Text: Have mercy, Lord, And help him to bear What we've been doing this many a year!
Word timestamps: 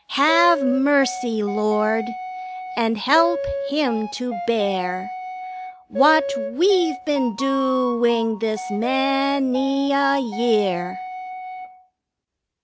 Have 0.15 0.63
mercy, 0.63 1.43
Lord, 1.43 2.05
And 2.75 2.97
help 2.97 3.39
him 3.69 4.07
to 4.15 4.35
bear 4.47 5.07
What 5.89 6.25
we've 6.53 6.97
been 7.05 7.35
doing 7.35 8.39
this 8.39 8.63
many 8.71 9.91
a 9.91 10.17
year! 10.17 10.97